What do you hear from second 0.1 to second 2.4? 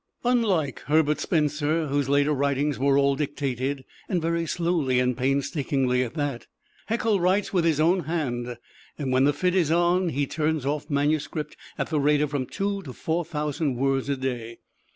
Unlike Herbert Spencer, whose later